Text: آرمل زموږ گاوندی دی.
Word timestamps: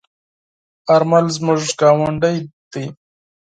آرمل 0.93 1.25
زموږ 1.37 1.61
گاوندی 1.79 2.37
دی. 2.71 2.85